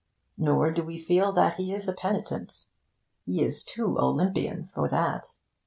Nor 0.35 0.71
do 0.71 0.81
we 0.83 0.97
feel 0.99 1.31
that 1.33 1.57
he 1.57 1.71
is 1.75 1.87
a 1.87 1.93
penitent. 1.93 2.65
He 3.23 3.43
is 3.43 3.63
too 3.63 3.99
Olympian 3.99 4.65
for 4.65 4.89
that. 4.89 5.37